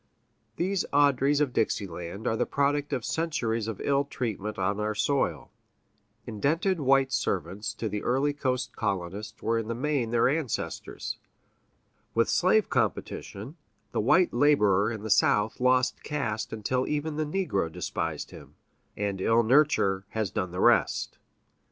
[0.55, 4.95] These Audreys of Dixie land are the product of centuries of ill treatment on our
[4.95, 5.51] soil;
[6.25, 11.19] indented white servants to the early coast colonists were in the main their ancestors;
[12.15, 13.57] with slave competition,
[13.91, 18.55] the white laborer in the South lost caste until even the negro despised him;
[18.97, 21.19] and ill nurture has done the rest.